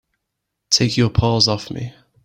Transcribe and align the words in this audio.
Take 0.71 0.97
your 0.97 1.11
paws 1.11 1.47
off 1.47 1.69
me! 1.69 1.93